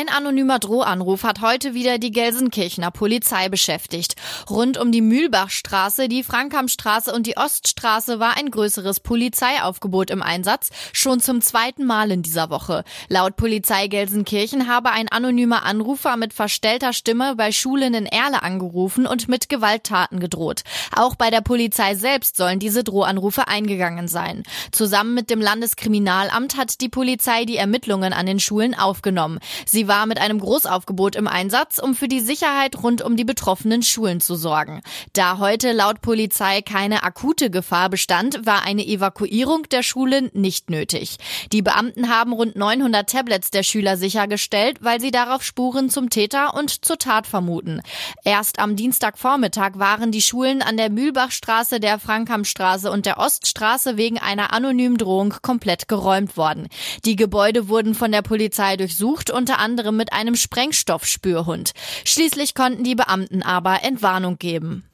[0.00, 4.16] Ein anonymer Drohanruf hat heute wieder die Gelsenkirchener Polizei beschäftigt.
[4.48, 10.70] Rund um die Mühlbachstraße, die Frankhamstraße und die Oststraße war ein größeres Polizeiaufgebot im Einsatz,
[10.94, 12.84] schon zum zweiten Mal in dieser Woche.
[13.08, 19.06] Laut Polizei Gelsenkirchen habe ein anonymer Anrufer mit verstellter Stimme bei Schulen in Erle angerufen
[19.06, 20.62] und mit Gewalttaten gedroht.
[20.96, 24.44] Auch bei der Polizei selbst sollen diese Drohanrufe eingegangen sein.
[24.72, 29.40] Zusammen mit dem Landeskriminalamt hat die Polizei die Ermittlungen an den Schulen aufgenommen.
[29.66, 33.82] Sie war mit einem Großaufgebot im Einsatz, um für die Sicherheit rund um die betroffenen
[33.82, 34.82] Schulen zu sorgen.
[35.14, 41.16] Da heute laut Polizei keine akute Gefahr bestand, war eine Evakuierung der Schulen nicht nötig.
[41.50, 46.54] Die Beamten haben rund 900 Tablets der Schüler sichergestellt, weil sie darauf Spuren zum Täter
[46.54, 47.80] und zur Tat vermuten.
[48.22, 54.20] Erst am Dienstagvormittag waren die Schulen an der Mühlbachstraße, der Frankhamstraße und der Oststraße wegen
[54.20, 56.68] einer anonymen Drohung komplett geräumt worden.
[57.04, 61.72] Die Gebäude wurden von der Polizei durchsucht, unter anderem anderem mit einem Sprengstoffspürhund.
[62.04, 64.84] Schließlich konnten die Beamten aber Entwarnung geben.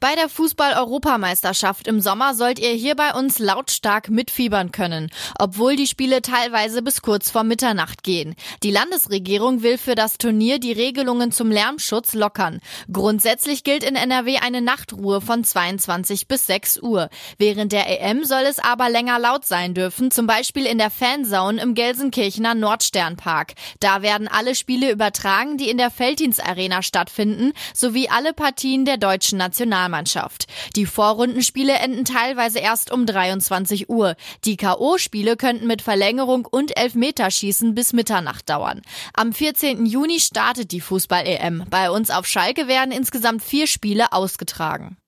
[0.00, 5.86] Bei der Fußball-Europameisterschaft im Sommer sollt ihr hier bei uns lautstark mitfiebern können, obwohl die
[5.86, 8.34] Spiele teilweise bis kurz vor Mitternacht gehen.
[8.62, 12.60] Die Landesregierung will für das Turnier die Regelungen zum Lärmschutz lockern.
[12.92, 17.08] Grundsätzlich gilt in NRW eine Nachtruhe von 22 bis 6 Uhr.
[17.38, 21.60] Während der EM soll es aber länger laut sein dürfen, zum Beispiel in der Fanzone
[21.60, 23.54] im Gelsenkirchener Nordsternpark.
[23.80, 28.96] Da werden alle Spiele übertragen, die in der Felddienst Arena stattfinden, sowie alle Partien der
[28.96, 30.46] deutschen Nation Nationalmannschaft.
[30.74, 34.14] Die Vorrundenspiele enden teilweise erst um 23 Uhr.
[34.44, 38.82] Die K.O.-Spiele könnten mit Verlängerung und Elfmeterschießen bis Mitternacht dauern.
[39.14, 39.86] Am 14.
[39.86, 41.64] Juni startet die Fußball-EM.
[41.70, 44.98] Bei uns auf Schalke werden insgesamt vier Spiele ausgetragen.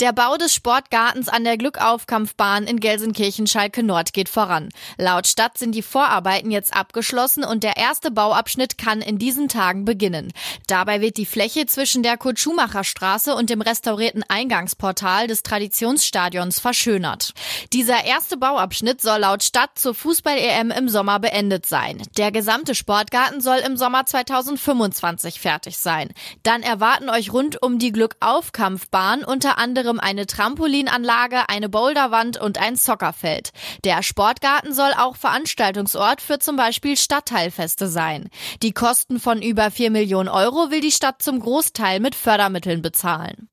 [0.00, 4.68] Der Bau des Sportgartens an der Glückaufkampfbahn in Gelsenkirchen-Schalke Nord geht voran.
[4.96, 9.84] Laut Stadt sind die Vorarbeiten jetzt abgeschlossen und der erste Bauabschnitt kann in diesen Tagen
[9.84, 10.32] beginnen.
[10.66, 17.32] Dabei wird die Fläche zwischen der Kurt-Schumacher-Straße und dem restaurierten Eingangsportal des Traditionsstadions verschönert.
[17.72, 22.02] Dieser erste Bauabschnitt soll laut Stadt zur Fußball-EM im Sommer beendet sein.
[22.16, 26.10] Der gesamte Sportgarten soll im Sommer 2025 fertig sein.
[26.42, 32.76] Dann erwarten euch rund um die Glückaufkampfbahn unter anderem eine Trampolinanlage, eine Boulderwand und ein
[32.76, 33.50] Soccerfeld.
[33.84, 38.28] Der Sportgarten soll auch Veranstaltungsort für zum Beispiel Stadtteilfeste sein.
[38.62, 43.48] Die Kosten von über 4 Millionen Euro will die Stadt zum Großteil mit Fördermitteln bezahlen.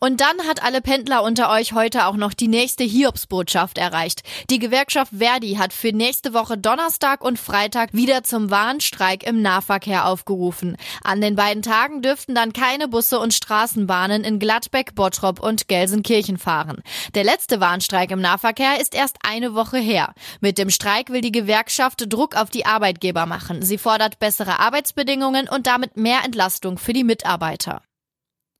[0.00, 4.22] Und dann hat alle Pendler unter euch heute auch noch die nächste Hiobsbotschaft erreicht.
[4.50, 10.06] Die Gewerkschaft Verdi hat für nächste Woche Donnerstag und Freitag wieder zum Warnstreik im Nahverkehr
[10.06, 10.76] aufgerufen.
[11.02, 16.38] An den beiden Tagen dürften dann keine Busse und Straßenbahnen in Gladbeck, Bottrop und Gelsenkirchen
[16.38, 16.82] fahren.
[17.14, 20.14] Der letzte Warnstreik im Nahverkehr ist erst eine Woche her.
[20.40, 23.62] Mit dem Streik will die Gewerkschaft Druck auf die Arbeitgeber machen.
[23.62, 27.82] Sie fordert bessere Arbeitsbedingungen und damit mehr Entlastung für die Mitarbeiter.